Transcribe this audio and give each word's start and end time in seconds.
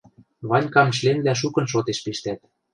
Ванькам 0.49 0.89
членвлӓ 0.97 1.33
шукын 1.41 1.65
шотеш 1.71 1.97
пиштӓт... 2.03 2.39